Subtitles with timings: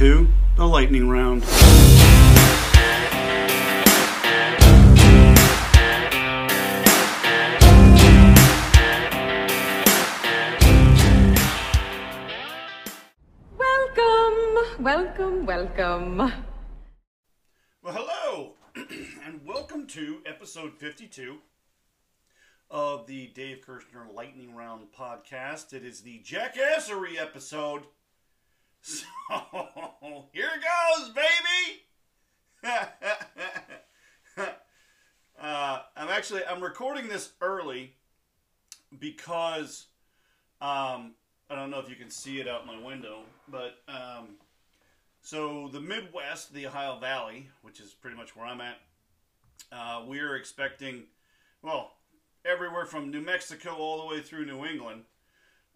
[0.00, 0.26] to
[0.56, 1.44] the lightning round.
[13.58, 16.16] Welcome, welcome, welcome.
[17.82, 18.54] Well, hello,
[19.26, 21.36] and welcome to episode 52
[22.70, 25.74] of the Dave Kershner Lightning Round podcast.
[25.74, 27.82] It is the Jackassery episode.
[28.82, 29.04] So,
[30.32, 30.48] here
[30.96, 31.82] goes, baby!
[35.40, 37.94] uh, I'm actually, I'm recording this early
[38.98, 39.86] because,
[40.60, 41.14] um,
[41.50, 44.36] I don't know if you can see it out my window, but, um,
[45.22, 48.78] so the Midwest, the Ohio Valley, which is pretty much where I'm at,
[49.70, 51.04] uh, we are expecting,
[51.62, 51.92] well,
[52.44, 55.04] everywhere from New Mexico all the way through New England.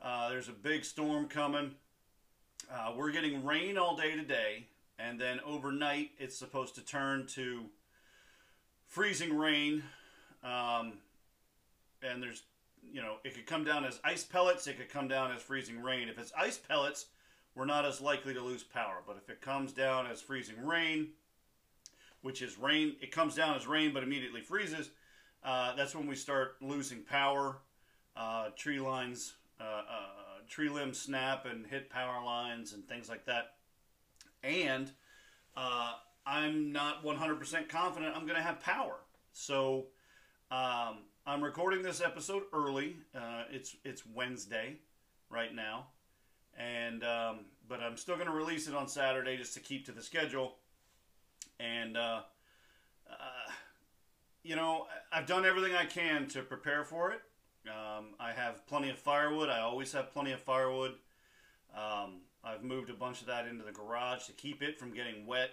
[0.00, 1.74] Uh, there's a big storm coming.
[2.72, 4.66] Uh, we're getting rain all day today,
[4.98, 7.64] and then overnight it's supposed to turn to
[8.86, 9.82] freezing rain.
[10.42, 10.94] Um,
[12.02, 12.42] and there's,
[12.92, 15.82] you know, it could come down as ice pellets, it could come down as freezing
[15.82, 16.08] rain.
[16.08, 17.06] If it's ice pellets,
[17.54, 19.02] we're not as likely to lose power.
[19.06, 21.08] But if it comes down as freezing rain,
[22.22, 24.90] which is rain, it comes down as rain but immediately freezes,
[25.44, 27.58] uh, that's when we start losing power.
[28.16, 33.26] Uh, tree lines, uh, uh, tree limbs snap and hit power lines and things like
[33.26, 33.54] that.
[34.42, 34.90] And
[35.56, 35.92] uh,
[36.26, 38.96] I'm not 100% confident I'm going to have power.
[39.32, 39.86] So
[40.50, 42.96] um, I'm recording this episode early.
[43.14, 44.76] Uh, it's it's Wednesday
[45.30, 45.86] right now,
[46.56, 49.92] and um, but I'm still going to release it on Saturday just to keep to
[49.92, 50.56] the schedule.
[51.58, 52.20] And uh,
[53.10, 53.50] uh,
[54.42, 57.22] you know, I've done everything I can to prepare for it.
[57.66, 59.48] Um, I have plenty of firewood.
[59.48, 60.92] I always have plenty of firewood.
[61.74, 65.26] Um, I've moved a bunch of that into the garage to keep it from getting
[65.26, 65.50] wet.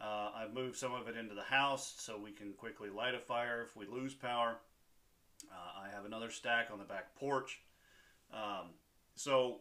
[0.00, 3.18] Uh, I've moved some of it into the house so we can quickly light a
[3.18, 4.58] fire if we lose power.
[5.50, 7.60] Uh, I have another stack on the back porch.
[8.32, 8.70] Um,
[9.14, 9.60] so,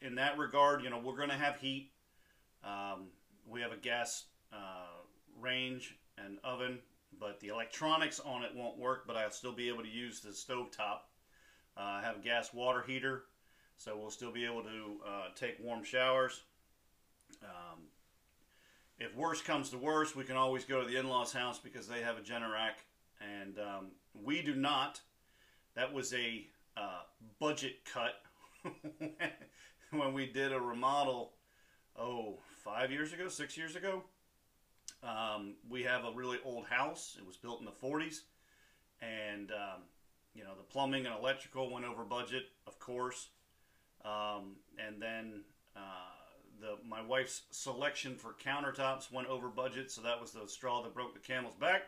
[0.00, 1.92] in that regard, you know, we're going to have heat.
[2.64, 3.08] Um,
[3.46, 5.02] we have a gas uh,
[5.40, 6.78] range and oven
[7.20, 10.32] but the electronics on it won't work, but I'll still be able to use the
[10.32, 11.08] stove top.
[11.78, 13.24] Uh, I have a gas water heater,
[13.76, 16.42] so we'll still be able to uh, take warm showers.
[17.42, 17.84] Um,
[18.98, 22.02] if worse comes to worse, we can always go to the in-laws house because they
[22.02, 22.82] have a Generac,
[23.20, 25.00] and um, we do not.
[25.76, 26.46] That was a
[26.76, 27.02] uh,
[27.38, 28.14] budget cut
[29.92, 31.34] when we did a remodel,
[31.96, 34.02] oh, five years ago, six years ago.
[35.02, 37.16] Um, we have a really old house.
[37.18, 38.22] It was built in the 40s.
[39.00, 39.82] And, um,
[40.38, 43.28] you know, the plumbing and electrical went over budget, of course.
[44.04, 45.42] Um, and then
[45.76, 45.80] uh,
[46.60, 49.90] the my wife's selection for countertops went over budget.
[49.90, 51.82] So that was the straw that broke the camel's back.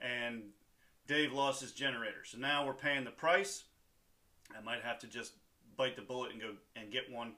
[0.00, 0.44] And
[1.06, 2.24] Dave lost his generator.
[2.24, 3.64] So now we're paying the price.
[4.56, 5.32] I might have to just
[5.76, 7.32] bite the bullet and go and get one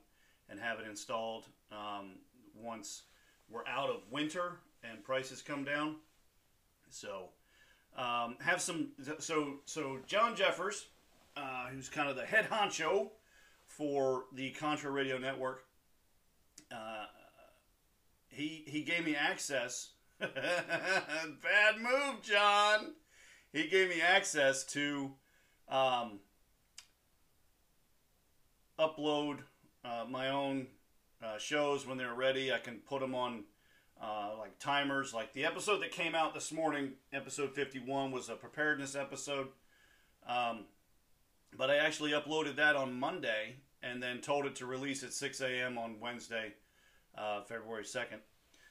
[0.48, 2.12] and have it installed um,
[2.54, 3.02] once
[3.50, 5.96] we're out of winter and prices come down.
[6.88, 7.30] So
[7.96, 8.88] um, have some.
[9.18, 10.86] So so John Jeffers,
[11.36, 13.10] uh, who's kind of the head honcho
[13.66, 15.64] for the Contra Radio Network,
[16.70, 17.06] uh,
[18.28, 19.90] he he gave me access.
[20.18, 22.94] Bad move, John.
[23.52, 25.12] He gave me access to
[25.68, 26.20] um,
[28.78, 29.38] upload
[29.84, 30.66] uh, my own
[31.22, 32.52] uh, shows when they're ready.
[32.52, 33.44] I can put them on
[34.02, 35.14] uh, like timers.
[35.14, 39.48] Like the episode that came out this morning, episode 51, was a preparedness episode.
[40.28, 40.64] Um,
[41.56, 45.40] but I actually uploaded that on Monday and then told it to release at 6
[45.40, 45.78] a.m.
[45.78, 46.54] on Wednesday,
[47.16, 48.18] uh, February 2nd.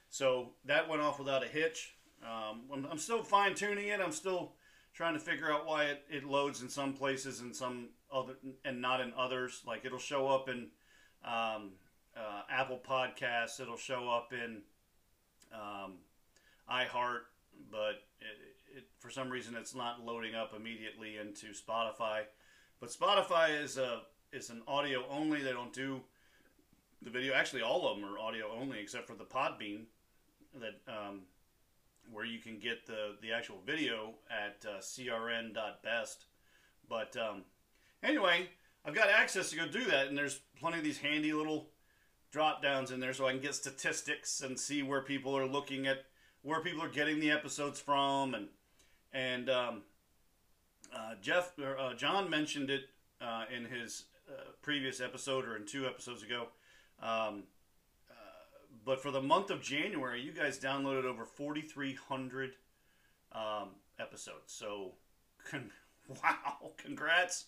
[0.08, 1.94] So that went off without a hitch.
[2.22, 4.00] Um, I'm, I'm, still fine tuning it.
[4.00, 4.52] I'm still
[4.94, 8.34] trying to figure out why it, it loads in some places and some other
[8.64, 9.62] and not in others.
[9.66, 10.68] Like it'll show up in
[11.24, 11.72] um,
[12.16, 13.60] uh, Apple Podcasts.
[13.60, 14.62] It'll show up in
[15.52, 15.94] um,
[16.70, 17.20] iHeart,
[17.70, 22.22] but it, it, for some reason it's not loading up immediately into Spotify.
[22.80, 24.02] But Spotify is a
[24.32, 25.42] is an audio only.
[25.42, 26.00] They don't do
[27.02, 27.34] the video.
[27.34, 29.84] Actually, all of them are audio only, except for the Podbean,
[30.60, 31.22] that um,
[32.12, 36.24] where you can get the the actual video at uh, crn.best.
[36.88, 37.42] But um,
[38.02, 38.48] anyway,
[38.84, 41.70] I've got access to go do that, and there's plenty of these handy little
[42.36, 45.86] drop downs in there so I can get statistics and see where people are looking
[45.86, 46.04] at
[46.42, 48.48] where people are getting the episodes from and
[49.10, 49.82] and um,
[50.94, 52.90] uh, Jeff or uh, John mentioned it
[53.22, 56.48] uh, in his uh, previous episode or in two episodes ago.
[57.02, 57.44] Um,
[58.10, 62.50] uh, but for the month of January, you guys downloaded over 4,300
[63.32, 64.52] um, episodes.
[64.52, 64.92] So,
[65.50, 65.70] con-
[66.22, 67.46] wow, congrats.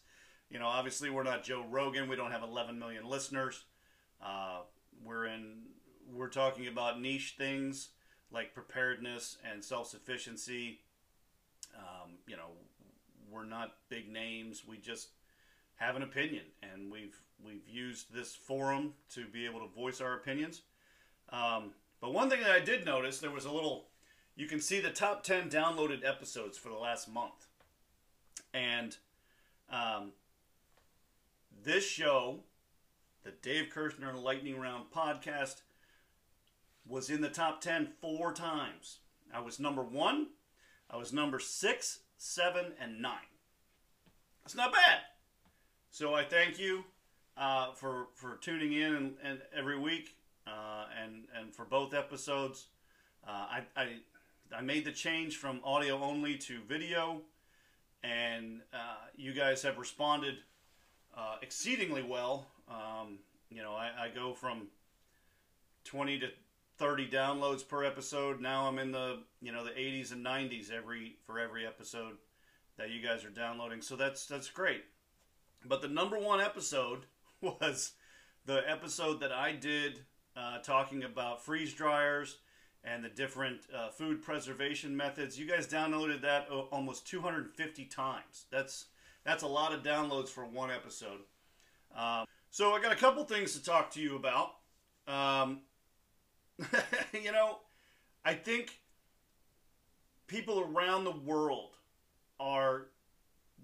[0.48, 2.08] You know, obviously, we're not Joe Rogan.
[2.08, 3.66] We don't have 11 million listeners.
[4.98, 5.62] Uh, we're in,
[6.12, 7.90] we're talking about niche things
[8.30, 10.80] like preparedness and self sufficiency.
[11.76, 12.50] Um, you know,
[13.30, 14.64] we're not big names.
[14.66, 15.08] We just
[15.76, 20.14] have an opinion, and we've we've used this forum to be able to voice our
[20.14, 20.62] opinions.
[21.30, 23.86] Um, but one thing that I did notice, there was a little.
[24.36, 27.46] You can see the top ten downloaded episodes for the last month,
[28.54, 28.96] and
[29.70, 30.12] um,
[31.64, 32.40] this show,
[33.28, 35.56] the Dave Kershner Lightning Round podcast,
[36.86, 39.00] was in the top ten four times.
[39.34, 40.28] I was number one,
[40.90, 43.28] I was number six, seven, and nine.
[44.42, 45.00] That's not bad.
[45.90, 46.84] So I thank you
[47.36, 50.16] uh, for for tuning in and, and every week
[50.46, 52.68] uh, and and for both episodes.
[53.26, 53.88] Uh, I, I
[54.56, 57.20] I made the change from audio only to video,
[58.02, 60.36] and uh, you guys have responded
[61.14, 62.46] uh, exceedingly well.
[62.70, 63.18] Um,
[63.50, 64.68] you know, I, I go from
[65.84, 66.28] twenty to
[66.78, 68.40] 30 downloads per episode.
[68.40, 72.16] Now I'm in the you know the 80s and 90s every for every episode
[72.76, 73.82] that you guys are downloading.
[73.82, 74.84] So that's that's great.
[75.64, 77.06] But the number one episode
[77.40, 77.92] was
[78.46, 80.00] the episode that I did
[80.36, 82.38] uh, talking about freeze dryers
[82.84, 85.38] and the different uh, food preservation methods.
[85.38, 88.46] You guys downloaded that almost 250 times.
[88.50, 88.86] That's
[89.24, 91.20] that's a lot of downloads for one episode.
[91.96, 94.54] Um, so I got a couple things to talk to you about.
[95.06, 95.60] Um,
[97.12, 97.58] you know,
[98.24, 98.78] I think
[100.26, 101.76] people around the world
[102.40, 102.86] are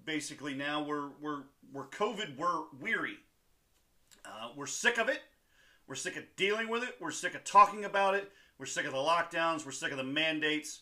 [0.04, 1.42] basically now we're we're
[1.72, 3.16] we're COVID we're weary.
[4.24, 5.20] Uh, we're sick of it.
[5.86, 6.96] We're sick of dealing with it.
[7.00, 8.32] We're sick of talking about it.
[8.58, 9.66] We're sick of the lockdowns.
[9.66, 10.80] We're sick of the mandates.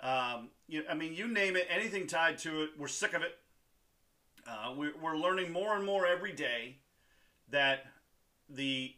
[0.00, 3.36] Um, you, I mean, you name it, anything tied to it, we're sick of it.
[4.46, 6.78] Uh, we, we're learning more and more every day
[7.50, 7.86] that
[8.48, 8.94] the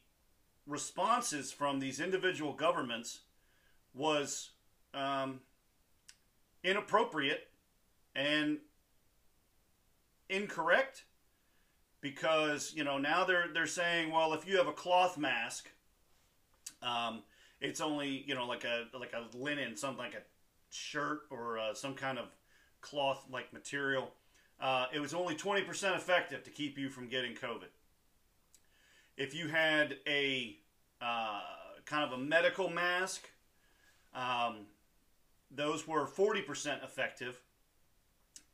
[0.67, 3.21] responses from these individual governments
[3.95, 4.51] was
[4.95, 5.41] um,
[6.63, 7.49] inappropriate
[8.15, 8.59] and
[10.29, 11.05] incorrect
[12.01, 15.69] because you know now they're they're saying well if you have a cloth mask
[16.83, 17.23] um,
[17.61, 20.23] it's only you know like a like a linen something like a
[20.71, 22.27] shirt or uh, some kind of
[22.81, 24.11] cloth like material
[24.61, 27.69] uh, it was only 20% effective to keep you from getting covid
[29.23, 30.57] if you had a
[31.01, 31.41] uh,
[31.85, 33.31] kind of a medical mask,
[34.17, 34.67] um,
[35.49, 37.41] those were 40% effective.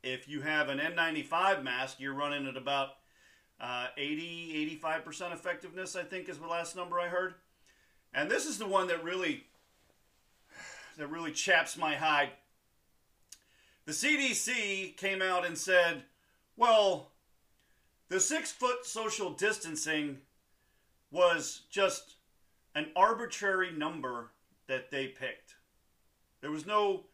[0.03, 2.89] If you have an N95 mask, you're running at about
[3.59, 7.33] uh, 80, 85% effectiveness, I think is the last number I heard.
[8.13, 9.45] And this is the one that really,
[10.99, 12.29] that really chaps my hide.
[13.87, 16.03] The CDC came out and said,
[16.55, 17.09] well,
[18.09, 20.19] the six foot social distancing
[21.11, 22.15] was just
[22.75, 24.31] an arbitrary number
[24.67, 25.55] that they picked.
[26.41, 27.05] There was no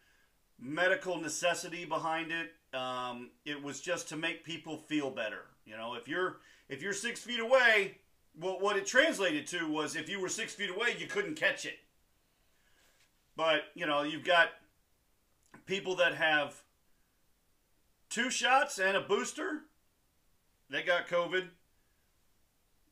[0.60, 2.54] medical necessity behind it.
[2.78, 5.46] Um, it was just to make people feel better.
[5.66, 6.38] You know, if you're
[6.70, 7.98] if you're six feet away,
[8.40, 11.66] well, what it translated to was if you were six feet away, you couldn't catch
[11.66, 11.78] it.
[13.36, 14.50] But you know, you've got
[15.66, 16.62] people that have
[18.10, 19.62] two shots and a booster.
[20.70, 21.48] They got COVID.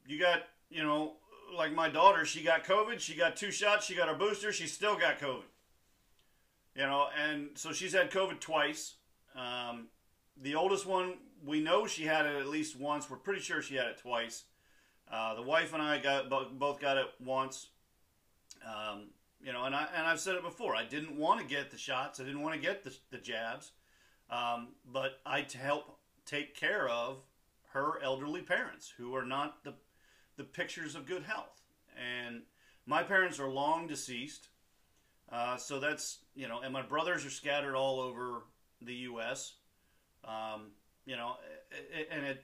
[0.05, 1.13] You got you know,
[1.55, 2.99] like my daughter, she got COVID.
[2.99, 3.85] She got two shots.
[3.85, 4.51] She got her booster.
[4.51, 5.43] She still got COVID.
[6.75, 8.95] You know, and so she's had COVID twice.
[9.35, 9.87] Um,
[10.41, 11.15] the oldest one,
[11.45, 13.09] we know she had it at least once.
[13.09, 14.45] We're pretty sure she had it twice.
[15.11, 17.67] Uh, the wife and I got both got it once.
[18.65, 19.09] Um,
[19.43, 20.75] you know, and I and I've said it before.
[20.75, 22.19] I didn't want to get the shots.
[22.19, 23.71] I didn't want to get the, the jabs,
[24.29, 27.17] um, but I help take care of
[27.73, 29.73] her elderly parents who are not the
[30.37, 31.61] the pictures of good health.
[31.97, 32.41] And
[32.85, 34.49] my parents are long deceased.
[35.31, 38.43] Uh, so that's, you know, and my brothers are scattered all over
[38.81, 39.53] the U.S.
[40.25, 40.71] Um,
[41.05, 41.35] you know,
[42.11, 42.43] and it,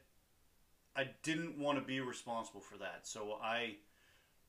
[0.96, 3.01] I didn't want to be responsible for that.
[3.03, 3.75] So I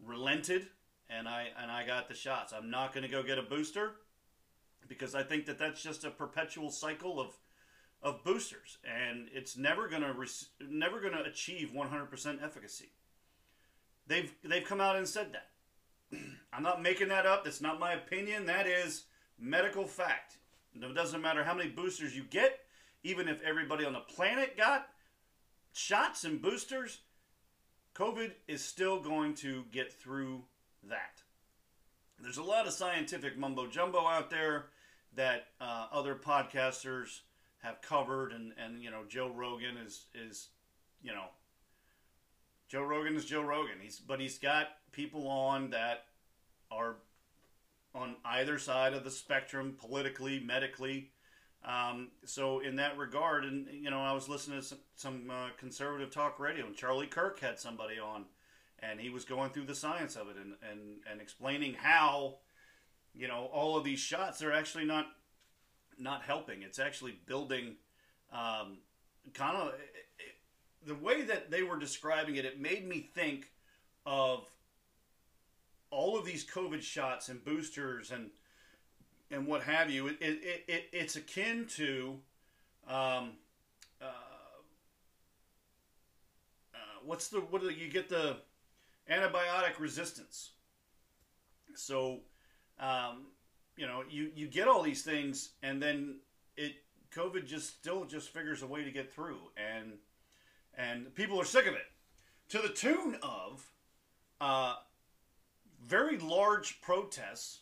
[0.04, 0.66] relented
[1.08, 2.52] and I, and I got the shots.
[2.52, 3.92] I'm not going to go get a booster
[4.88, 7.36] because I think that that's just a perpetual cycle of,
[8.02, 10.14] of boosters and it's never going to,
[10.68, 12.92] never going to achieve 100% efficacy.
[14.10, 16.18] They've they've come out and said that.
[16.52, 17.44] I'm not making that up.
[17.44, 18.44] That's not my opinion.
[18.46, 19.04] That is
[19.38, 20.38] medical fact.
[20.74, 22.58] It doesn't matter how many boosters you get,
[23.04, 24.88] even if everybody on the planet got
[25.72, 26.98] shots and boosters,
[27.94, 30.42] COVID is still going to get through
[30.88, 31.22] that.
[32.20, 34.66] there's a lot of scientific mumbo jumbo out there
[35.14, 37.20] that uh, other podcasters
[37.62, 40.48] have covered, and, and you know Joe Rogan is is
[41.00, 41.26] you know
[42.70, 43.74] Joe Rogan is Joe Rogan.
[43.82, 46.04] He's but he's got people on that
[46.70, 46.96] are
[47.94, 51.10] on either side of the spectrum, politically, medically.
[51.64, 55.48] Um, so in that regard, and you know, I was listening to some, some uh,
[55.58, 58.26] conservative talk radio, and Charlie Kirk had somebody on,
[58.78, 62.36] and he was going through the science of it and and and explaining how,
[63.14, 65.06] you know, all of these shots are actually not
[65.98, 66.62] not helping.
[66.62, 67.74] It's actually building,
[68.32, 68.78] um,
[69.34, 69.72] kind of
[70.86, 72.44] the way that they were describing it.
[72.44, 73.50] It made me think
[74.06, 74.46] of
[75.90, 78.30] all of these COVID shots and boosters and
[79.32, 80.08] and what have you.
[80.08, 82.18] It, it, it it's akin to
[82.88, 83.32] um,
[84.00, 84.06] uh,
[86.74, 88.36] uh, what's the what do you get the
[89.10, 90.50] antibiotic resistance.
[91.74, 92.20] So
[92.78, 93.26] um,
[93.76, 96.16] you know you you get all these things and then
[96.56, 96.74] it
[97.14, 99.92] COVID just still just figures a way to get through and
[100.80, 101.86] and people are sick of it
[102.48, 103.70] to the tune of
[104.40, 104.76] uh,
[105.86, 107.60] very large protests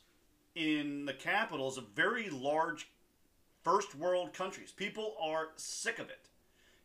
[0.55, 2.89] in the capitals of very large
[3.63, 4.73] first world countries.
[4.73, 6.29] People are sick of it.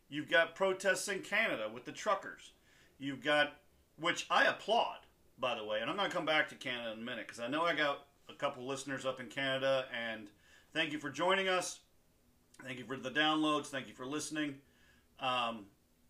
[0.08, 2.52] You've got protests in Canada with the truckers.
[2.98, 3.54] You've got,
[3.98, 4.98] which I applaud,
[5.38, 7.40] by the way, and I'm going to come back to Canada in a minute because
[7.40, 10.28] I know I got a couple listeners up in Canada, and
[10.72, 11.80] thank you for joining us.
[12.62, 13.66] Thank you for the downloads.
[13.66, 14.56] Thank you for listening.
[15.20, 15.66] Um,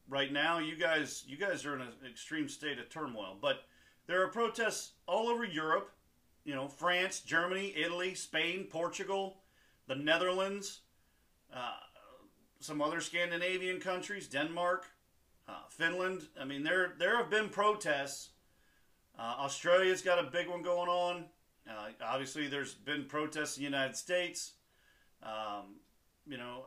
[0.09, 3.65] right now, you guys, you guys are in an extreme state of turmoil, but
[4.07, 5.91] there are protests all over Europe,
[6.45, 9.39] you know, France, Germany, Italy, Spain, Portugal,
[9.87, 10.81] the Netherlands,
[11.53, 11.77] uh,
[12.61, 14.87] some other Scandinavian countries, Denmark,
[15.49, 16.29] uh, Finland.
[16.41, 18.31] I mean, there there have been protests.
[19.19, 21.25] Uh, Australia's got a big one going on.
[21.69, 24.53] Uh, obviously, there's been protests in the United States.
[25.23, 25.77] Um,
[26.27, 26.67] you know,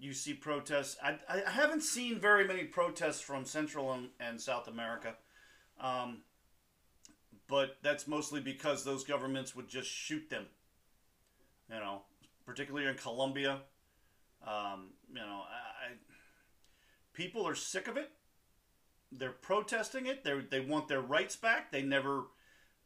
[0.00, 0.96] you see protests.
[1.02, 5.14] I, I haven't seen very many protests from Central and, and South America.
[5.78, 6.22] Um,
[7.46, 10.46] but that's mostly because those governments would just shoot them.
[11.68, 12.02] You know,
[12.46, 13.60] particularly in Colombia.
[14.46, 15.92] Um, you know, I,
[17.12, 18.10] people are sick of it.
[19.12, 20.24] They're protesting it.
[20.24, 21.70] They they want their rights back.
[21.70, 22.24] They never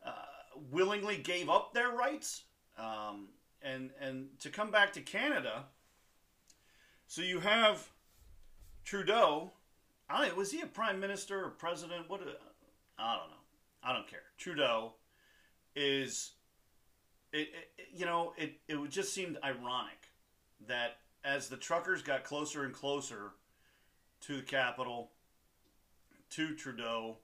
[0.04, 0.12] uh,
[0.70, 2.42] willingly gave up their rights.
[2.76, 3.28] Um,
[3.62, 5.66] and and to come back to Canada.
[7.06, 7.88] So you have
[8.84, 9.52] Trudeau.
[10.08, 12.08] I was he a prime minister or president?
[12.08, 12.20] What?
[12.20, 12.36] A,
[12.98, 13.36] I don't know.
[13.82, 14.22] I don't care.
[14.38, 14.94] Trudeau
[15.76, 16.32] is,
[17.32, 20.08] it, it, you know, it, it just seemed ironic
[20.66, 23.32] that as the truckers got closer and closer
[24.22, 25.10] to the capital,
[26.30, 27.18] to Trudeau,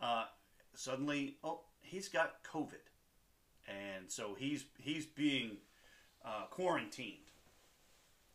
[0.00, 0.24] uh,
[0.74, 2.90] suddenly, oh, he's got COVID,
[3.66, 5.58] and so he's he's being
[6.24, 7.23] uh, quarantined.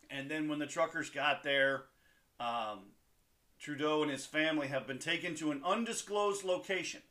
[0.09, 1.83] And then when the truckers got there,
[2.39, 2.79] um,
[3.59, 7.01] Trudeau and his family have been taken to an undisclosed location.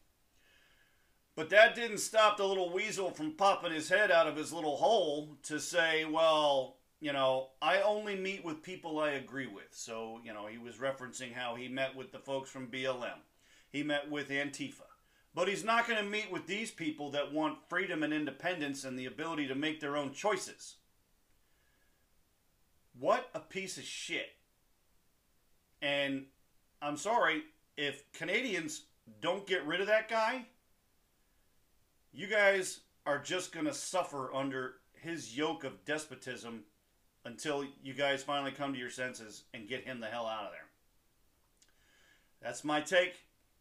[1.37, 4.77] But that didn't stop the little weasel from popping his head out of his little
[4.77, 9.69] hole to say, well, you know, I only meet with people I agree with.
[9.71, 13.21] So, you know, he was referencing how he met with the folks from BLM,
[13.71, 14.83] he met with Antifa.
[15.35, 18.99] But he's not going to meet with these people that want freedom and independence and
[18.99, 20.77] the ability to make their own choices.
[22.99, 24.31] What a piece of shit.
[25.81, 26.27] And
[26.83, 27.43] I'm sorry,
[27.77, 28.83] if Canadians
[29.21, 30.47] don't get rid of that guy,
[32.13, 36.65] you guys are just going to suffer under his yoke of despotism
[37.25, 40.51] until you guys finally come to your senses and get him the hell out of
[40.51, 40.67] there.
[42.43, 43.15] That's my take.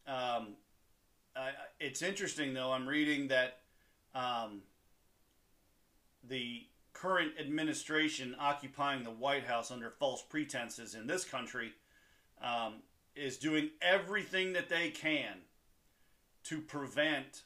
[0.08, 0.56] Um,
[1.80, 2.72] it's interesting, though.
[2.72, 3.60] I'm reading that
[4.16, 4.62] um,
[6.28, 6.66] the
[7.02, 11.74] current administration occupying the White House under false pretenses in this country
[12.42, 12.76] um,
[13.16, 15.36] is doing everything that they can
[16.44, 17.44] to prevent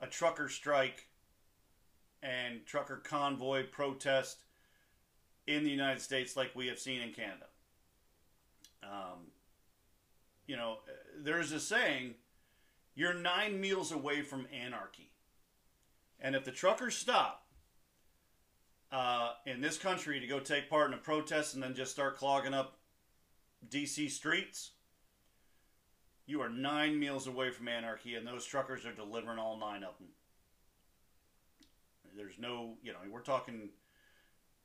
[0.00, 1.06] a trucker strike
[2.22, 4.38] and trucker convoy protest
[5.46, 7.46] in the United States like we have seen in Canada.
[8.82, 9.30] Um,
[10.46, 10.78] you know,
[11.18, 12.14] there's a saying,
[12.94, 15.10] you're nine meals away from anarchy.
[16.20, 17.47] And if the truckers stop
[18.90, 22.16] uh, in this country to go take part in a protest and then just start
[22.16, 22.78] clogging up
[23.68, 24.70] DC streets,
[26.26, 29.96] you are nine meals away from anarchy, and those truckers are delivering all nine of
[29.98, 30.08] them.
[32.16, 33.70] There's no, you know, we're talking,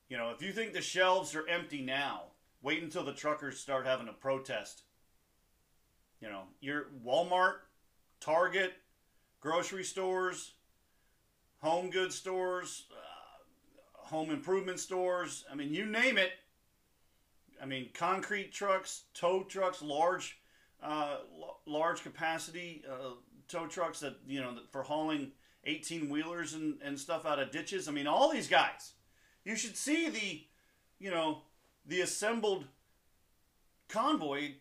[0.09, 2.23] you know, if you think the shelves are empty now,
[2.61, 4.81] wait until the truckers start having a protest.
[6.19, 7.55] You know, your Walmart,
[8.19, 8.73] Target,
[9.39, 10.53] grocery stores,
[11.59, 12.85] home goods stores,
[14.13, 15.43] home improvement stores.
[15.51, 16.33] I mean, you name it.
[17.59, 20.37] I mean, concrete trucks, tow trucks, large,
[20.83, 21.17] uh,
[21.65, 23.15] large capacity uh,
[23.47, 25.31] tow trucks that you know for hauling
[25.65, 27.87] 18 wheelers and, and stuff out of ditches.
[27.87, 28.93] I mean, all these guys.
[29.45, 30.43] You should see the,
[30.99, 31.41] you know,
[31.85, 32.65] the assembled
[33.89, 34.51] convoy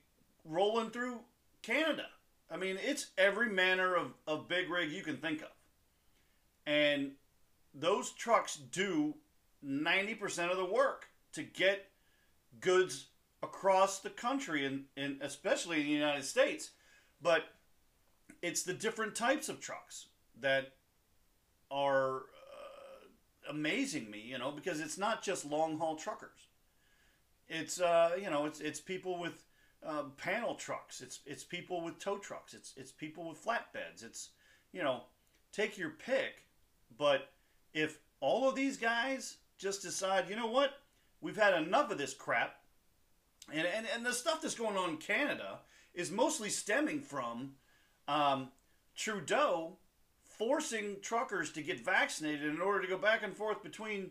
[0.45, 1.21] rolling through
[1.61, 2.07] Canada.
[2.51, 5.49] I mean, it's every manner of, of big rig you can think of.
[6.67, 7.13] And
[7.75, 9.15] those trucks do
[9.65, 11.89] 90% of the work to get
[12.61, 13.07] goods
[13.43, 16.71] across the country and, and especially in the United States.
[17.21, 17.45] But
[18.41, 20.07] it's the different types of trucks
[20.41, 20.73] that
[21.71, 26.49] are uh, amazing me, you know, because it's not just long haul truckers.
[27.49, 29.45] It's uh, you know, it's it's people with
[29.87, 31.01] uh, panel trucks.
[31.01, 32.55] It's it's people with tow trucks.
[32.55, 34.05] It's it's people with flatbeds.
[34.05, 34.31] It's
[34.73, 35.03] you know,
[35.53, 36.45] take your pick.
[36.97, 37.31] But
[37.73, 40.73] if all of these guys just decide, you know what,
[41.21, 42.57] we've had enough of this crap,
[43.53, 45.61] and and, and the stuff that's going on in Canada
[45.95, 47.53] is mostly stemming from
[48.09, 48.49] um,
[48.97, 49.79] Trudeau
[50.25, 54.11] forcing truckers to get vaccinated in order to go back and forth between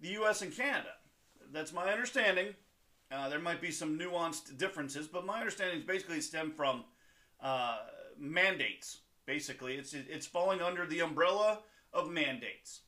[0.00, 0.42] the U.S.
[0.42, 0.90] and Canada.
[1.52, 2.54] That's my understanding.
[3.10, 6.84] Uh, there might be some nuanced differences, but my understanding is basically stem from
[7.40, 7.78] uh,
[8.18, 9.00] mandates.
[9.26, 11.60] Basically, it's it's falling under the umbrella
[11.92, 12.82] of mandates,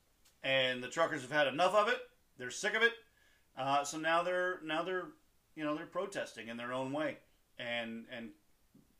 [0.46, 1.98] and the truckers have had enough of it.
[2.38, 2.92] They're sick of it,
[3.58, 5.08] uh, so now they're now they're
[5.56, 7.18] you know they're protesting in their own way,
[7.58, 8.30] and and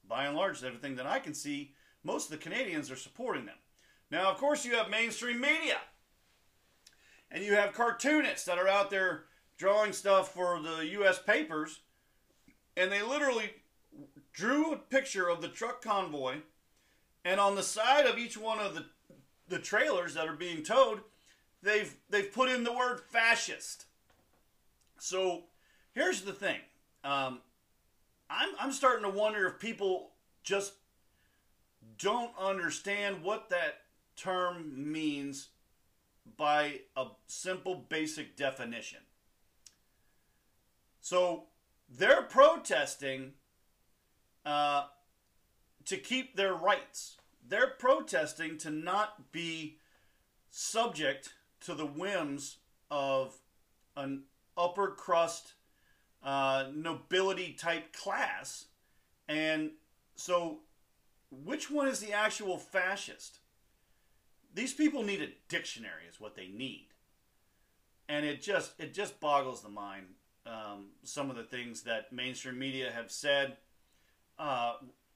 [0.09, 1.73] by and large, everything that I can see,
[2.03, 3.57] most of the Canadians are supporting them.
[4.11, 5.79] Now, of course, you have mainstream media,
[7.31, 9.25] and you have cartoonists that are out there
[9.57, 11.21] drawing stuff for the U.S.
[11.21, 11.81] papers,
[12.77, 13.51] and they literally
[14.33, 16.37] drew a picture of the truck convoy,
[17.25, 18.87] and on the side of each one of the
[19.49, 21.03] the trailers that are being towed,
[21.67, 23.85] they've they've put in the word fascist.
[24.99, 25.45] So
[25.93, 26.61] here's the thing.
[27.05, 27.41] Um,
[28.31, 30.75] I'm I'm starting to wonder if people just
[31.99, 33.81] don't understand what that
[34.17, 35.49] term means
[36.37, 39.01] by a simple basic definition.
[41.01, 41.45] So
[41.89, 43.33] they're protesting
[44.45, 44.87] uh,
[45.85, 47.17] to keep their rights.
[47.49, 49.79] They're protesting to not be
[50.51, 52.59] subject to the whims
[52.91, 53.35] of
[53.97, 54.25] an
[54.57, 55.55] upper crust
[56.23, 58.67] uh, nobility type class.
[59.29, 59.71] And
[60.17, 60.61] so,
[61.31, 63.39] which one is the actual fascist?
[64.55, 66.89] These people need a dictionary, is what they need.
[68.09, 70.07] And it just it just boggles the mind.
[70.47, 73.57] Um, some of the things that mainstream media have said,
[74.39, 74.75] uh,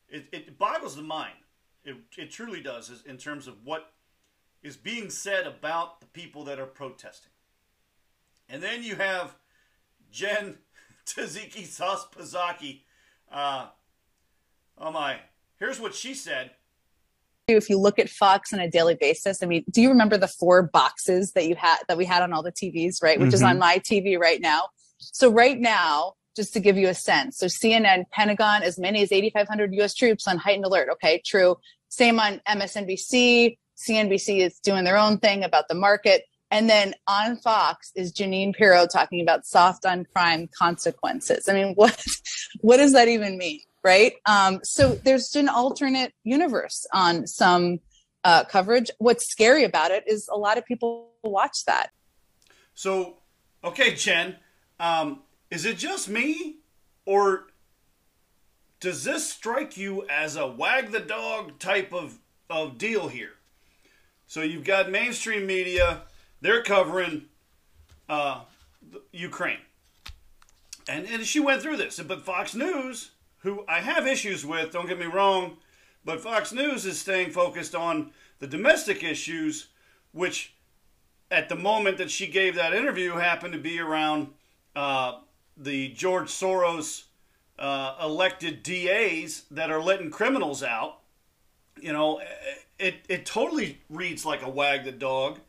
[0.09, 1.37] it, it boggles the mind.
[1.85, 3.93] It, it truly does, in terms of what
[4.63, 7.33] is being said about the people that are protesting.
[8.49, 9.35] And then you have
[10.11, 10.59] Jen
[11.07, 12.81] Taziki Sauce Pazaki.
[13.31, 13.69] Uh,
[14.79, 15.21] oh my.
[15.59, 16.53] Here's what she said.
[17.49, 20.29] If you look at Fox on a daily basis, I mean, do you remember the
[20.29, 23.19] four boxes that you had that we had on all the TVs, right?
[23.19, 23.35] Which mm-hmm.
[23.35, 24.69] is on my TV right now.
[24.99, 29.11] So right now, just to give you a sense, so CNN, Pentagon, as many as
[29.11, 29.95] 8,500 U.S.
[29.95, 30.89] troops on heightened alert.
[30.93, 31.57] Okay, true.
[31.89, 33.59] Same on MSNBC.
[33.89, 36.25] CNBC is doing their own thing about the market.
[36.51, 41.49] And then on Fox is Jeanine Pirro talking about soft on crime consequences.
[41.49, 42.05] I mean, what
[42.61, 44.15] what does that even mean, right?
[44.27, 47.81] Um, so there's an alternate universe on some
[48.25, 48.91] uh, coverage.
[48.99, 51.91] What's scary about it is a lot of people watch that.
[52.75, 53.19] So,
[53.65, 54.37] okay, Jen,
[54.79, 56.57] um, is it just me,
[57.05, 57.47] or
[58.81, 63.33] does this strike you as a wag the dog type of, of deal here?
[64.31, 66.03] So you've got mainstream media
[66.41, 67.25] they're covering
[68.09, 68.43] uh,
[69.11, 69.59] Ukraine.
[70.89, 71.99] And, and she went through this.
[71.99, 75.57] But Fox News, who I have issues with, don't get me wrong,
[76.05, 79.67] but Fox News is staying focused on the domestic issues,
[80.13, 80.55] which
[81.33, 84.29] at the moment that she gave that interview happened to be around
[84.77, 85.19] uh,
[85.57, 87.07] the George Soros
[87.59, 91.00] uh, elected DAs that are letting criminals out.
[91.83, 92.21] You know,
[92.79, 95.41] it, it totally reads like a wag the dog.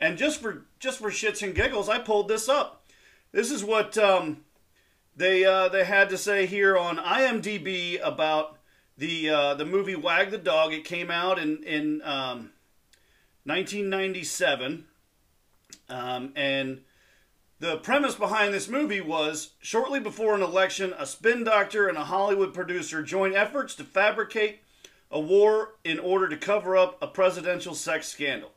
[0.00, 2.84] And just for just for shits and giggles, I pulled this up.
[3.32, 4.44] This is what um,
[5.16, 8.58] they uh, they had to say here on IMDb about
[8.98, 10.72] the uh, the movie Wag the Dog.
[10.72, 12.50] It came out in in um,
[13.44, 14.84] 1997,
[15.88, 16.82] um, and
[17.58, 22.04] the premise behind this movie was shortly before an election, a spin doctor and a
[22.04, 24.60] Hollywood producer join efforts to fabricate
[25.10, 28.52] a war in order to cover up a presidential sex scandal.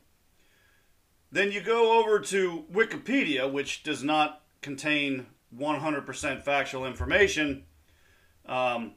[1.32, 7.64] Then you go over to Wikipedia, which does not contain 100% factual information.
[8.46, 8.92] Um,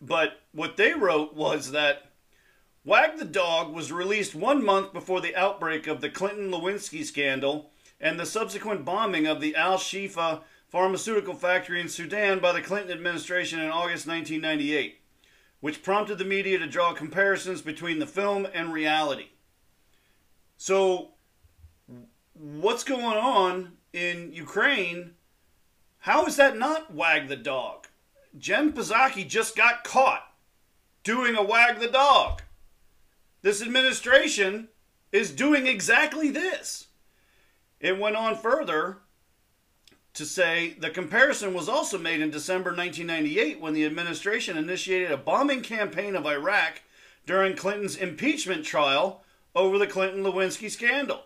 [0.00, 2.12] but what they wrote was that
[2.84, 7.70] Wag the Dog was released one month before the outbreak of the Clinton Lewinsky scandal
[8.00, 12.92] and the subsequent bombing of the Al Shifa pharmaceutical factory in Sudan by the Clinton
[12.92, 14.99] administration in August 1998,
[15.60, 19.28] which prompted the media to draw comparisons between the film and reality.
[20.56, 21.10] So,
[22.34, 25.14] what's going on in Ukraine?
[25.98, 27.88] How is that not Wag the Dog?
[28.38, 30.32] Jen Psaki just got caught
[31.02, 32.42] doing a Wag the Dog.
[33.42, 34.68] This administration
[35.12, 36.88] is doing exactly this.
[37.80, 38.98] It went on further
[40.20, 45.16] to say the comparison was also made in December 1998 when the administration initiated a
[45.16, 46.82] bombing campaign of Iraq
[47.24, 51.22] during Clinton's impeachment trial over the Clinton Lewinsky scandal.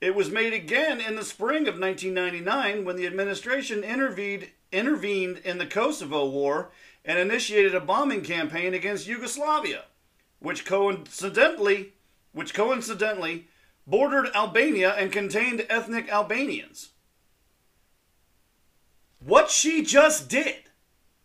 [0.00, 5.58] It was made again in the spring of 1999 when the administration intervened, intervened in
[5.58, 6.72] the Kosovo War
[7.04, 9.84] and initiated a bombing campaign against Yugoslavia,
[10.40, 11.92] which coincidentally,
[12.32, 13.46] which coincidentally
[13.86, 16.88] bordered Albania and contained ethnic Albanians.
[19.26, 20.54] What she just did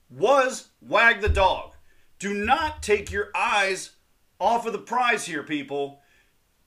[0.10, 1.76] was wag the dog.
[2.18, 3.92] Do not take your eyes
[4.40, 6.02] off of the prize here, people.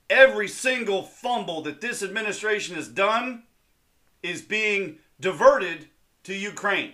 [0.08, 3.42] Every single fumble that this administration has done
[4.22, 5.88] is being diverted
[6.22, 6.92] to Ukraine.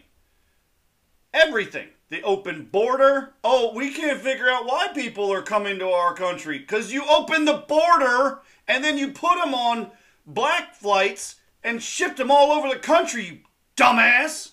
[1.34, 1.88] Everything.
[2.08, 3.34] The open border.
[3.44, 6.58] Oh, we can't figure out why people are coming to our country.
[6.58, 9.90] Because you open the border and then you put them on
[10.26, 13.38] black flights and shipped them all over the country, you
[13.80, 14.50] dumbass.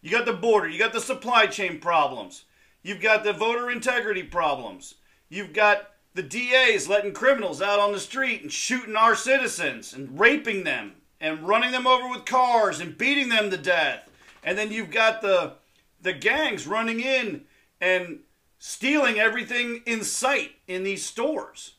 [0.00, 2.44] You got the border, you got the supply chain problems,
[2.82, 4.94] you've got the voter integrity problems,
[5.28, 10.18] you've got the DAs letting criminals out on the street and shooting our citizens and
[10.18, 14.10] raping them and running them over with cars and beating them to death.
[14.42, 15.54] And then you've got the
[16.00, 17.42] the gangs running in
[17.80, 18.20] and
[18.58, 21.74] stealing everything in sight in these stores.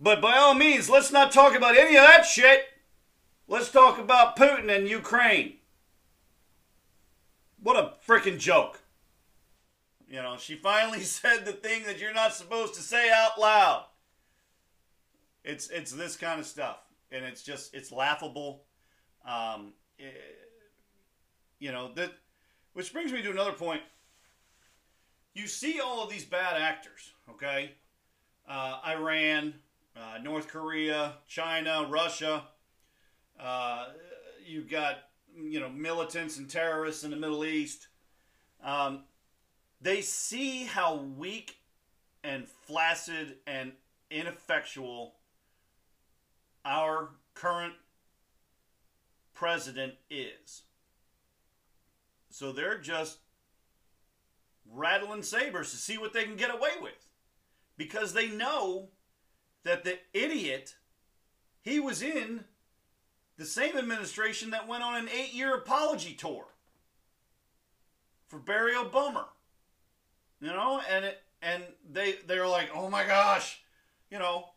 [0.00, 2.64] But by all means, let's not talk about any of that shit.
[3.50, 5.54] Let's talk about Putin and Ukraine.
[7.62, 8.82] What a freaking joke.
[10.06, 13.86] You know, she finally said the thing that you're not supposed to say out loud.
[15.44, 16.76] It's it's this kind of stuff,
[17.10, 18.64] and it's just it's laughable.
[19.26, 20.34] Um, it, eh,
[21.58, 22.12] you know that,
[22.74, 23.80] which brings me to another point.
[25.32, 27.72] You see all of these bad actors, okay?
[28.46, 29.54] Uh, Iran,
[29.96, 32.44] uh, North Korea, China, Russia.
[33.38, 33.86] Uh,
[34.44, 34.98] you've got
[35.36, 37.88] you know militants and terrorists in the Middle East.
[38.62, 39.04] Um,
[39.80, 41.58] they see how weak
[42.24, 43.72] and flaccid and
[44.10, 45.14] ineffectual
[46.64, 47.74] our current
[49.34, 50.62] president is.
[52.30, 53.18] So they're just
[54.70, 57.06] rattling sabers to see what they can get away with.
[57.76, 58.88] Because they know
[59.64, 60.74] that the idiot,
[61.62, 62.44] he was in
[63.38, 66.44] the same administration that went on an eight year apology tour
[68.26, 69.26] for Barry Obama.
[70.40, 73.62] You know, and it, and they they were like, oh my gosh,
[74.10, 74.50] you know,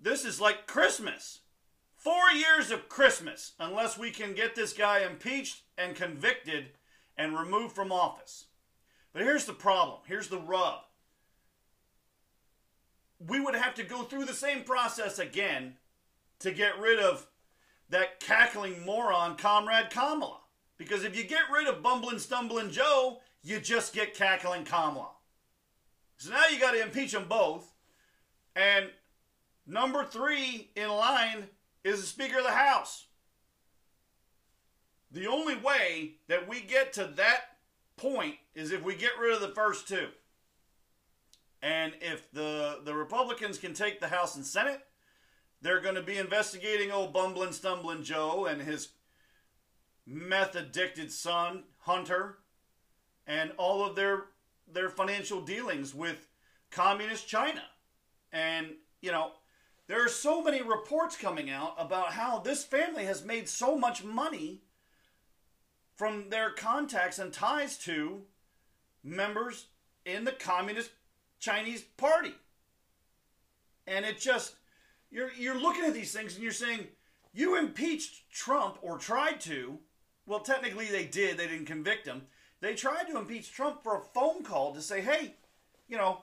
[0.00, 1.40] this is like Christmas.
[1.96, 6.66] Four years of Christmas, unless we can get this guy impeached and convicted
[7.16, 8.44] and removed from office.
[9.12, 9.98] But here's the problem.
[10.06, 10.82] Here's the rub.
[13.18, 15.74] We would have to go through the same process again
[16.38, 17.26] to get rid of
[17.90, 20.38] that cackling moron, Comrade Kamala.
[20.76, 25.10] Because if you get rid of Bumbling, Stumbling Joe, you just get cackling Kamala.
[26.18, 27.72] So now you got to impeach them both.
[28.54, 28.86] And
[29.66, 31.44] number three in line
[31.84, 33.06] is the Speaker of the House.
[35.10, 37.40] The only way that we get to that
[37.96, 40.08] point is if we get rid of the first two.
[41.62, 44.80] And if the, the Republicans can take the House and Senate,
[45.60, 48.90] they're going to be investigating old bumbling, stumbling Joe and his
[50.06, 52.38] meth addicted son, Hunter,
[53.26, 54.26] and all of their
[54.70, 56.28] their financial dealings with
[56.70, 57.62] communist China.
[58.32, 59.32] And, you know,
[59.86, 64.04] there are so many reports coming out about how this family has made so much
[64.04, 64.60] money
[65.96, 68.22] from their contacts and ties to
[69.02, 69.68] members
[70.04, 70.90] in the Communist
[71.40, 72.34] Chinese Party.
[73.86, 74.56] And it just
[75.10, 76.86] you're you're looking at these things and you're saying
[77.32, 79.78] you impeached Trump or tried to.
[80.26, 81.38] Well, technically they did.
[81.38, 82.22] They didn't convict him.
[82.60, 85.36] They tried to impeach Trump for a phone call to say, hey,
[85.88, 86.22] you know,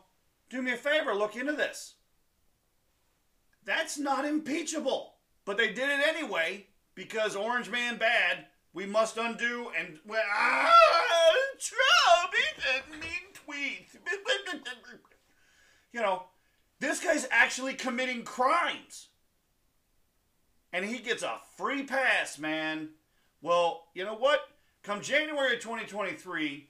[0.50, 1.96] do me a favor, look into this.
[3.64, 5.14] That's not impeachable.
[5.46, 8.48] But they did it anyway because Orange Man bad.
[8.74, 10.74] We must undo and well, ah,
[11.60, 13.96] Trump, he said mean tweets.
[15.94, 16.24] you know,
[16.80, 19.10] this guy's actually committing crimes.
[20.74, 22.90] And he gets a free pass, man.
[23.42, 24.42] Well, you know what?
[24.84, 26.70] Come January of 2023,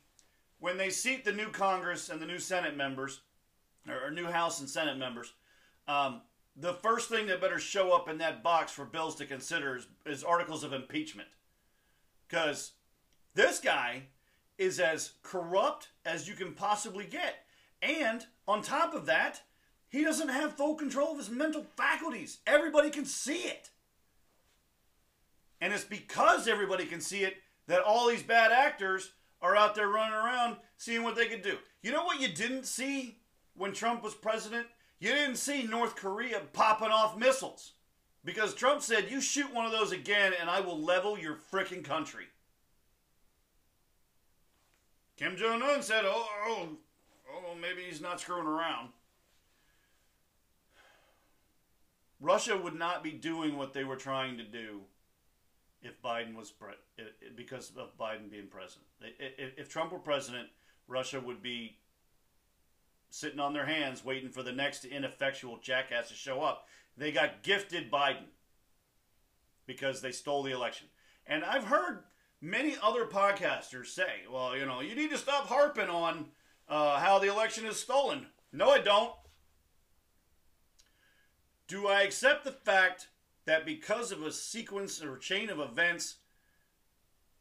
[0.60, 3.22] when they seat the new Congress and the new Senate members,
[3.88, 5.34] or new House and Senate members,
[5.88, 6.22] um,
[6.56, 9.88] the first thing that better show up in that box for bills to consider is,
[10.06, 11.28] is articles of impeachment.
[12.28, 12.74] Because
[13.34, 14.04] this guy
[14.58, 17.46] is as corrupt as you can possibly get.
[17.82, 19.42] And on top of that,
[19.96, 22.40] he doesn't have full control of his mental faculties.
[22.46, 23.70] Everybody can see it.
[25.62, 29.88] And it's because everybody can see it that all these bad actors are out there
[29.88, 31.58] running around seeing what they could do.
[31.82, 33.20] You know what you didn't see
[33.56, 34.68] when Trump was president?
[35.00, 37.72] You didn't see North Korea popping off missiles.
[38.26, 41.86] Because Trump said, you shoot one of those again and I will level your freaking
[41.86, 42.26] country.
[45.16, 46.70] Kim Jong un said, oh, oh,
[47.34, 48.90] oh, maybe he's not screwing around.
[52.20, 54.82] Russia would not be doing what they were trying to do
[55.82, 56.74] if Biden was pre-
[57.36, 58.88] because of Biden being president.
[59.58, 60.48] If Trump were president,
[60.88, 61.78] Russia would be
[63.10, 66.68] sitting on their hands waiting for the next ineffectual jackass to show up.
[66.98, 68.26] They got gifted Biden
[69.66, 70.88] because they stole the election.
[71.28, 72.04] And I've heard
[72.42, 76.28] many other podcasters say, well, you know, you need to stop harping on
[76.68, 78.28] uh, how the election is stolen.
[78.52, 79.12] No, I don't.
[81.68, 83.08] Do I accept the fact
[83.46, 86.18] that because of a sequence or chain of events,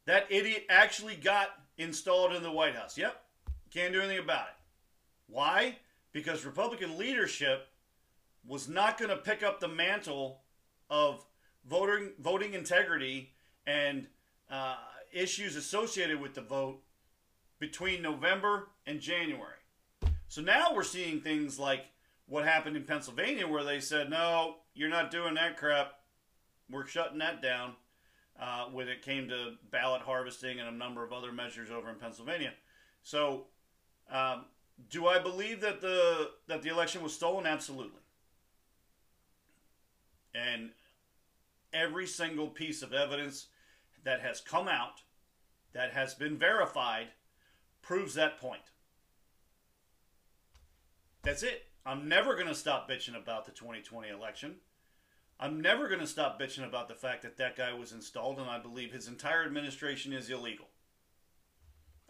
[0.07, 2.97] that idiot actually got installed in the White House?
[2.97, 3.21] Yep.
[3.71, 4.55] Can't do anything about it.
[5.27, 5.79] Why?
[6.13, 7.69] Because Republican leadership
[8.47, 10.41] was not going to pick up the mantle
[10.91, 11.25] of
[11.69, 13.33] voting voting integrity
[13.67, 14.07] and
[14.51, 14.77] uh,
[15.13, 16.83] issues associated with the vote
[17.59, 19.57] between November and January.
[20.29, 21.87] So now we're seeing things like
[22.27, 25.95] what happened in Pennsylvania, where they said, "No, you're not doing that crap.
[26.71, 27.77] We're shutting that down."
[28.39, 31.95] Uh, when it came to ballot harvesting and a number of other measures over in
[31.95, 32.53] Pennsylvania,
[33.01, 33.47] so
[34.11, 34.47] um,
[34.91, 37.47] do I believe that the that the election was stolen?
[37.47, 38.01] Absolutely.
[40.35, 40.71] And
[41.73, 43.47] every single piece of evidence
[44.05, 45.03] that has come out
[45.73, 47.09] that has been verified
[47.83, 48.63] proves that point.
[51.23, 51.67] That's it.
[51.87, 54.57] I'm never going to stop bitching about the 2020 election.
[55.39, 58.49] I'm never going to stop bitching about the fact that that guy was installed and
[58.49, 60.69] I believe his entire administration is illegal.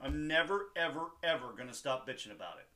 [0.01, 2.69] I'm never, ever, ever going to stop bitching about it.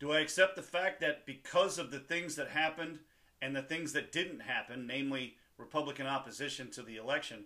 [0.00, 3.00] Do I accept the fact that because of the things that happened
[3.42, 7.44] and the things that didn't happen, namely Republican opposition to the election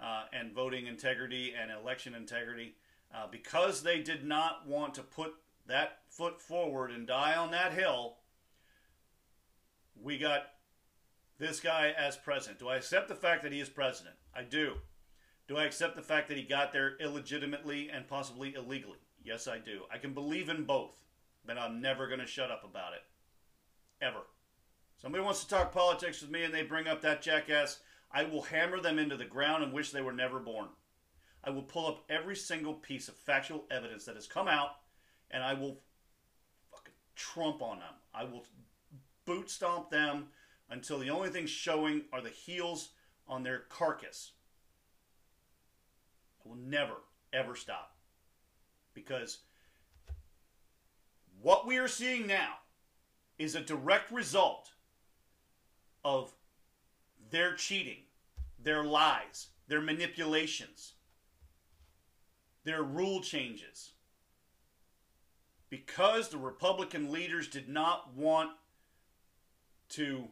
[0.00, 2.74] uh, and voting integrity and election integrity,
[3.14, 5.34] uh, because they did not want to put
[5.66, 8.16] that foot forward and die on that hill,
[10.00, 10.46] we got
[11.38, 12.58] this guy as president.
[12.58, 14.16] Do I accept the fact that he is president?
[14.34, 14.74] I do.
[15.48, 18.98] Do I accept the fact that he got there illegitimately and possibly illegally?
[19.22, 19.82] Yes, I do.
[19.92, 20.96] I can believe in both,
[21.44, 23.02] but I'm never going to shut up about it.
[24.00, 24.22] Ever.
[24.96, 28.42] Somebody wants to talk politics with me and they bring up that jackass, I will
[28.42, 30.68] hammer them into the ground and wish they were never born.
[31.44, 34.70] I will pull up every single piece of factual evidence that has come out
[35.30, 35.80] and I will
[37.16, 37.94] trump on them.
[38.14, 38.44] I will
[39.24, 40.28] boot stomp them
[40.70, 42.90] until the only thing showing are the heels
[43.26, 44.32] on their carcass
[46.46, 46.94] I will never,
[47.32, 47.96] ever stop.
[48.94, 49.38] Because
[51.42, 52.54] what we are seeing now
[53.38, 54.70] is a direct result
[56.04, 56.32] of
[57.30, 58.04] their cheating,
[58.62, 60.92] their lies, their manipulations,
[62.64, 63.92] their rule changes.
[65.68, 68.50] Because the Republican leaders did not want
[69.90, 70.28] to,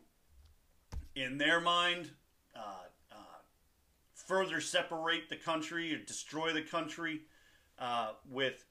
[1.14, 2.10] in their mind,
[2.54, 2.84] uh,
[4.26, 7.22] further separate the country or destroy the country
[7.78, 8.64] uh, with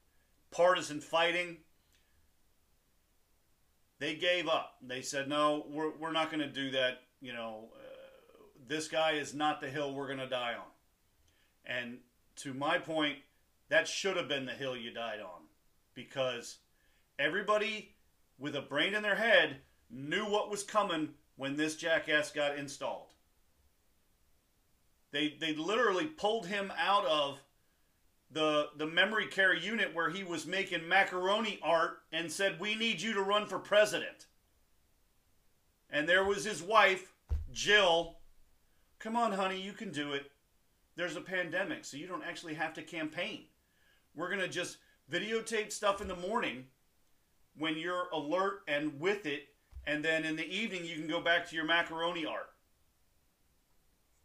[0.51, 1.57] partisan fighting.
[3.99, 4.75] They gave up.
[4.81, 7.01] They said, no, we're, we're not going to do that.
[7.21, 10.65] You know, uh, this guy is not the hill we're going to die on.
[11.65, 11.99] And
[12.37, 13.19] to my point,
[13.69, 15.43] that should have been the hill you died on
[15.95, 16.57] because
[17.19, 17.95] everybody
[18.37, 19.57] with a brain in their head
[19.89, 23.13] knew what was coming when this jackass got installed.
[25.11, 27.39] They they literally pulled him out of
[28.31, 33.01] the the memory care unit where he was making macaroni art and said, "We need
[33.01, 34.25] you to run for president."
[35.89, 37.13] And there was his wife,
[37.51, 38.17] Jill.
[38.97, 40.31] Come on, honey, you can do it.
[40.95, 43.45] There's a pandemic, so you don't actually have to campaign.
[44.15, 44.77] We're going to just
[45.11, 46.65] videotape stuff in the morning
[47.57, 49.47] when you're alert and with it,
[49.85, 52.49] and then in the evening you can go back to your macaroni art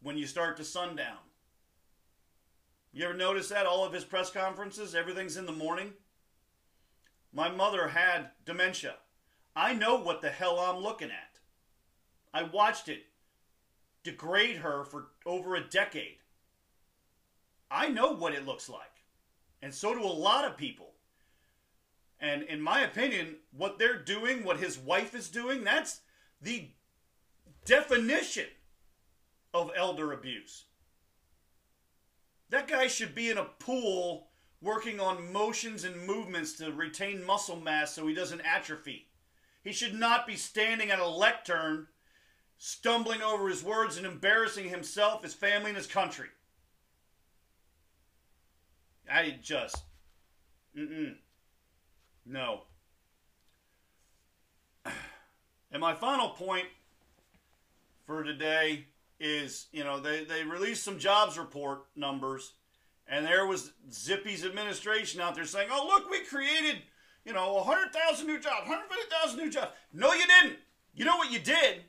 [0.01, 1.17] when you start to sundown.
[2.91, 3.65] You ever notice that?
[3.65, 5.93] All of his press conferences, everything's in the morning.
[7.31, 8.95] My mother had dementia.
[9.55, 11.39] I know what the hell I'm looking at.
[12.33, 13.03] I watched it
[14.03, 16.17] degrade her for over a decade.
[17.69, 18.98] I know what it looks like.
[19.61, 20.93] And so do a lot of people.
[22.19, 26.01] And in my opinion, what they're doing, what his wife is doing, that's
[26.41, 26.69] the
[27.65, 28.47] definition
[29.53, 30.65] of elder abuse.
[32.49, 34.27] That guy should be in a pool
[34.61, 39.07] working on motions and movements to retain muscle mass so he doesn't atrophy.
[39.63, 41.87] He should not be standing at a lectern,
[42.57, 46.27] stumbling over his words and embarrassing himself, his family, and his country.
[49.11, 49.83] I just,
[50.77, 51.15] mm-mm,
[52.25, 52.61] no.
[55.71, 56.65] And my final point
[58.07, 58.85] for today
[59.19, 62.53] is, you know, they, they released some jobs report numbers,
[63.07, 66.77] and there was Zippy's administration out there saying, oh, look, we created,
[67.23, 69.71] you know, 100,000 new jobs, 150,000 new jobs.
[69.93, 70.57] No, you didn't.
[70.95, 71.83] You know what you did?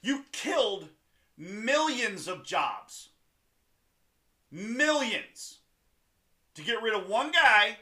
[0.00, 0.88] You killed
[1.36, 3.08] millions of jobs.
[4.50, 5.57] Millions.
[6.58, 7.76] To get rid of one guy,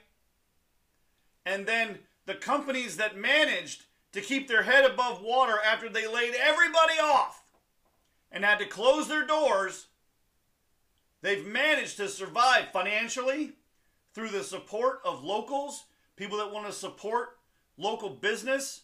[1.47, 6.35] and then the companies that managed to keep their head above water after they laid
[6.35, 7.43] everybody off
[8.31, 9.87] and had to close their doors,
[11.23, 13.53] they've managed to survive financially
[14.12, 15.85] through the support of locals,
[16.15, 17.39] people that want to support
[17.79, 18.83] local business.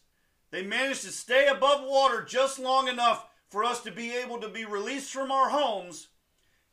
[0.52, 4.48] They managed to stay above water just long enough for us to be able to
[4.48, 6.08] be released from our homes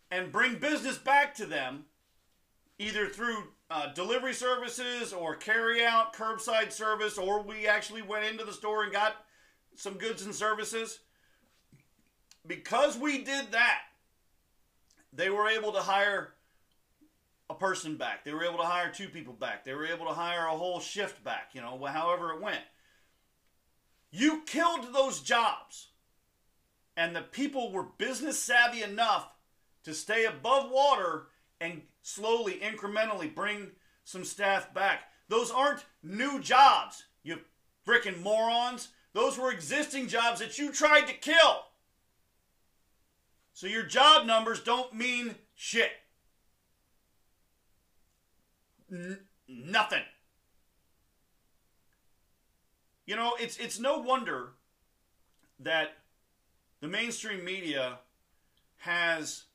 [0.09, 1.83] and bring business back to them,
[2.79, 8.45] either through uh, delivery services or carry out curbside service, or we actually went into
[8.45, 9.15] the store and got
[9.75, 10.99] some goods and services
[12.47, 13.81] because we did that,
[15.13, 16.33] they were able to hire
[17.49, 18.23] a person back.
[18.23, 19.63] They were able to hire two people back.
[19.63, 22.61] They were able to hire a whole shift back, you know, however it went.
[24.11, 25.89] You killed those jobs.
[26.95, 29.29] And the people were business savvy enough
[29.83, 31.27] to stay above water
[31.61, 33.71] and slowly, incrementally bring
[34.03, 35.03] some staff back.
[35.27, 37.39] Those aren't new jobs, you
[37.87, 38.89] freaking morons.
[39.13, 41.65] Those were existing jobs that you tried to kill.
[43.53, 45.91] So your job numbers don't mean shit.
[48.91, 50.03] N- nothing.
[53.05, 54.51] You know, it's it's no wonder
[55.59, 55.97] that
[56.79, 57.99] the mainstream media
[58.77, 59.45] has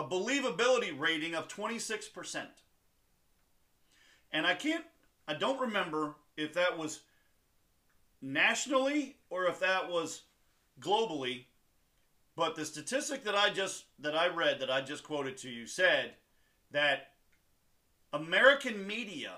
[0.00, 2.46] a believability rating of 26%.
[4.32, 4.84] And I can't
[5.28, 7.00] I don't remember if that was
[8.22, 10.22] nationally or if that was
[10.80, 11.44] globally
[12.36, 15.66] but the statistic that I just that I read that I just quoted to you
[15.66, 16.14] said
[16.70, 17.12] that
[18.12, 19.32] American media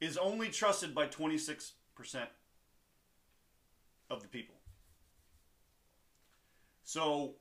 [0.00, 1.72] is only trusted by 26%
[4.10, 4.56] of the people.
[6.82, 7.34] So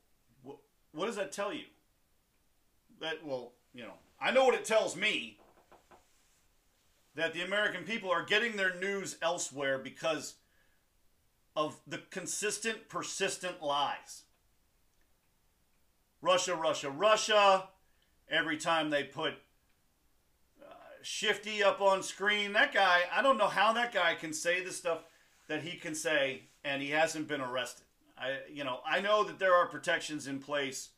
[0.48, 0.60] wh-
[0.94, 1.66] what does that tell you?
[3.02, 5.38] That well, you know, I know what it tells me
[7.16, 10.36] that the American people are getting their news elsewhere because
[11.56, 14.24] of the consistent, persistent lies.
[16.22, 17.70] Russia, Russia, Russia.
[18.30, 19.34] Every time they put
[20.62, 24.64] uh, Shifty up on screen, that guy, I don't know how that guy can say
[24.64, 25.04] the stuff
[25.48, 27.86] that he can say and he hasn't been arrested.
[28.18, 30.90] I, you know, I know that there are protections in place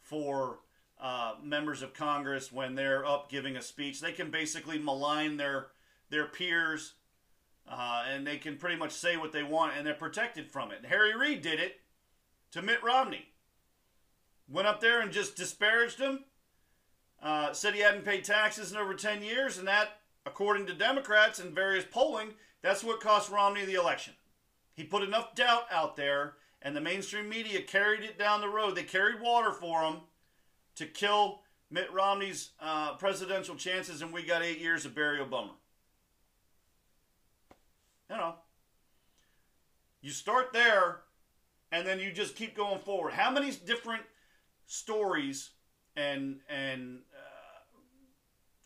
[0.00, 0.58] for
[1.02, 4.00] uh, members of Congress when they're up giving a speech.
[4.00, 5.66] They can basically malign their
[6.10, 6.94] their peers,
[7.68, 10.84] uh, and they can pretty much say what they want, and they're protected from it.
[10.86, 11.80] Harry Reid did it
[12.52, 13.32] to Mitt Romney
[14.48, 16.24] went up there and just disparaged him.
[17.22, 21.38] Uh, said he hadn't paid taxes in over 10 years, and that, according to Democrats
[21.38, 24.14] and various polling, that's what cost Romney the election.
[24.74, 28.74] He put enough doubt out there, and the mainstream media carried it down the road.
[28.74, 30.00] They carried water for him
[30.76, 35.50] to kill Mitt Romney's uh, presidential chances, and we got eight years of Barry Obama.
[38.10, 38.34] You know,
[40.02, 41.00] you start there,
[41.70, 43.14] and then you just keep going forward.
[43.14, 44.02] How many different
[44.66, 45.50] stories
[45.96, 47.00] and and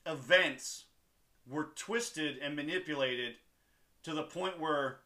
[0.06, 0.84] uh, events
[1.48, 3.34] were twisted and manipulated
[4.02, 5.00] to the point where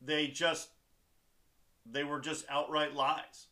[0.00, 0.70] they just
[1.86, 3.46] they were just outright lies.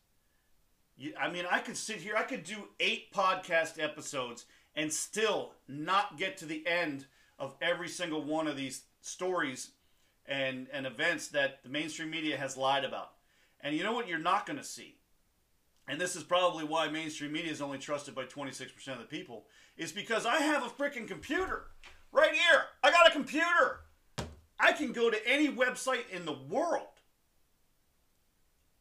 [1.18, 4.44] I mean, I could sit here, I could do eight podcast episodes
[4.74, 7.06] and still not get to the end
[7.38, 9.70] of every single one of these stories
[10.26, 13.12] and, and events that the mainstream media has lied about.
[13.60, 14.96] And you know what you're not going to see?
[15.88, 19.46] And this is probably why mainstream media is only trusted by 26% of the people,
[19.76, 21.66] is because I have a freaking computer
[22.12, 22.62] right here.
[22.82, 23.80] I got a computer.
[24.60, 26.91] I can go to any website in the world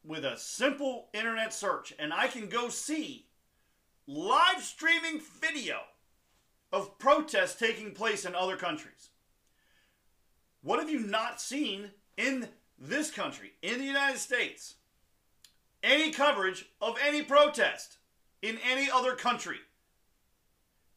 [0.04, 3.26] with a simple internet search and I can go see
[4.06, 5.78] live streaming video
[6.72, 9.10] of protests taking place in other countries.
[10.62, 12.48] What have you not seen in
[12.78, 14.74] this country, in the United States?
[15.82, 17.98] Any coverage of any protest
[18.40, 19.58] in any other country.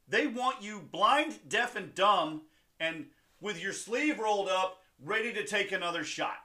[0.07, 2.43] They want you blind, deaf, and dumb
[2.79, 3.07] and
[3.41, 6.37] with your sleeve rolled up, ready to take another shot.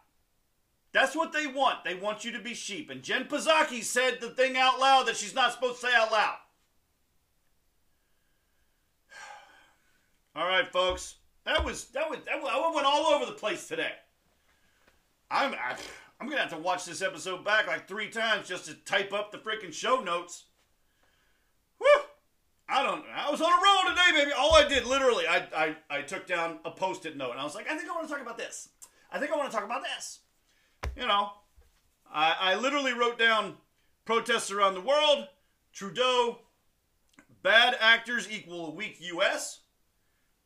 [0.92, 1.84] That's what they want.
[1.84, 2.90] They want you to be sheep.
[2.90, 6.10] And Jen Psaki said the thing out loud that she's not supposed to say out
[6.10, 6.36] loud.
[10.34, 11.16] All right, folks.
[11.44, 13.92] That was that was that was, I went all over the place today.
[15.30, 15.74] I'm I,
[16.20, 19.32] I'm gonna have to watch this episode back like three times just to type up
[19.32, 20.44] the freaking show notes.
[21.78, 22.02] Whew!
[22.68, 23.04] I don't.
[23.16, 24.32] I was on a roll today, baby.
[24.38, 27.54] All I did, literally, I I, I took down a post-it note and I was
[27.54, 28.68] like, I think I want to talk about this.
[29.10, 30.20] I think I want to talk about this.
[30.96, 31.32] You know,
[32.12, 33.56] I I literally wrote down
[34.04, 35.28] protests around the world.
[35.72, 36.40] Trudeau,
[37.42, 39.60] bad actors equal a weak U.S.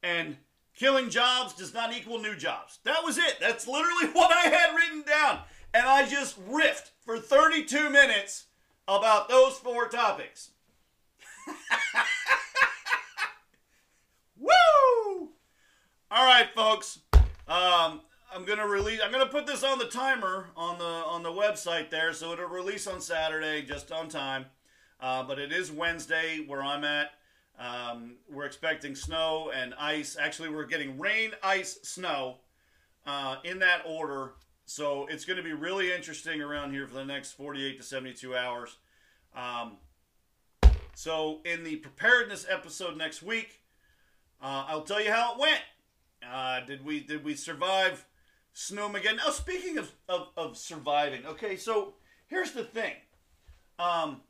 [0.02, 0.36] and
[0.74, 2.78] killing jobs does not equal new jobs.
[2.84, 3.38] That was it.
[3.40, 5.40] That's literally what I had written down.
[5.72, 8.44] And I just riffed for 32 minutes
[8.86, 10.50] about those four topics.
[14.38, 15.30] Woo!
[16.10, 17.00] All right, folks.
[18.34, 19.00] I'm gonna release.
[19.02, 22.48] I'm gonna put this on the timer on the on the website there, so it'll
[22.48, 24.46] release on Saturday, just on time.
[25.00, 27.12] Uh, but it is Wednesday where I'm at.
[27.58, 30.16] Um, we're expecting snow and ice.
[30.18, 32.38] Actually, we're getting rain, ice, snow
[33.06, 34.32] uh, in that order.
[34.66, 38.34] So it's going to be really interesting around here for the next 48 to 72
[38.34, 38.78] hours.
[39.36, 39.76] Um,
[40.94, 43.60] so in the preparedness episode next week,
[44.42, 45.60] uh, I'll tell you how it went.
[46.28, 48.06] Uh, did we did we survive
[48.54, 49.16] snowmageddon?
[49.16, 51.94] Now speaking of, of, of surviving, okay, so
[52.26, 52.94] here's the thing.
[53.78, 54.20] Um,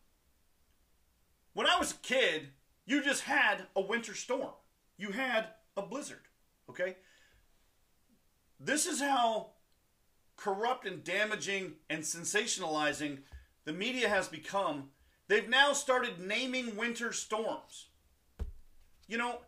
[1.52, 2.48] when I was a kid,
[2.86, 4.52] you just had a winter storm.
[4.96, 6.26] You had a blizzard.
[6.68, 6.96] Okay?
[8.58, 9.50] This is how
[10.36, 13.18] corrupt and damaging and sensationalizing
[13.64, 14.90] the media has become.
[15.28, 17.88] They've now started naming winter storms.
[19.06, 19.40] You know,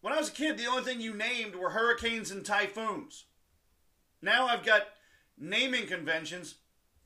[0.00, 3.24] when I was a kid, the only thing you named were hurricanes and typhoons.
[4.24, 4.88] Now I've got
[5.38, 6.54] naming conventions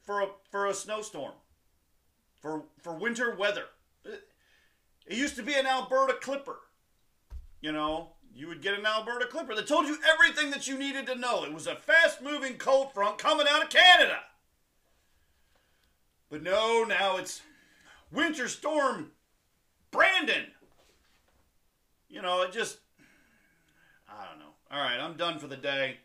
[0.04, 1.32] for a for a snowstorm.
[2.40, 3.64] For for winter weather.
[4.04, 6.60] It used to be an Alberta Clipper.
[7.60, 11.06] You know, you would get an Alberta Clipper that told you everything that you needed
[11.06, 11.44] to know.
[11.44, 14.20] It was a fast moving cold front coming out of Canada.
[16.30, 17.40] But no, now it's
[18.12, 19.10] Winter Storm
[19.90, 20.46] Brandon.
[22.08, 22.78] You know, it just,
[24.08, 24.52] I don't know.
[24.70, 25.98] All right, I'm done for the day.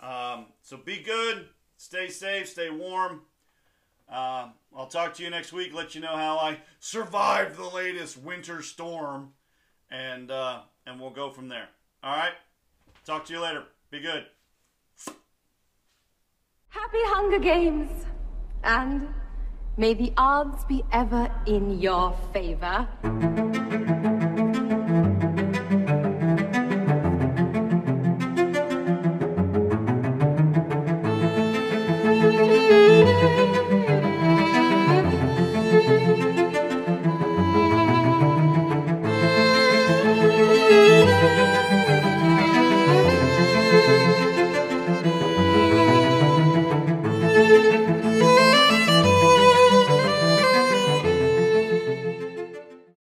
[0.00, 3.22] Um, so be good, stay safe, stay warm.
[4.08, 5.74] Um, I'll talk to you next week.
[5.74, 9.32] Let you know how I survived the latest winter storm,
[9.90, 11.68] and uh, and we'll go from there.
[12.02, 12.34] All right.
[13.04, 13.64] Talk to you later.
[13.90, 14.26] Be good.
[16.68, 17.90] Happy Hunger Games!
[18.62, 19.08] And
[19.76, 22.86] may the odds be ever in your favor.